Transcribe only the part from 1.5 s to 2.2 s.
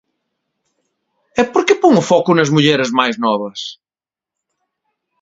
por que pon o